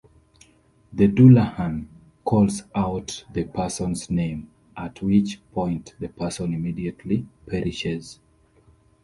The 0.91 1.07
Dullahan 1.07 1.85
calls 2.25 2.63
out 2.73 3.23
the 3.31 3.43
person's 3.43 4.09
name, 4.09 4.49
at 4.75 4.99
which 5.03 5.39
point 5.51 5.93
the 5.99 6.09
person 6.09 6.55
immediately 6.55 7.27
perishes. 7.45 8.19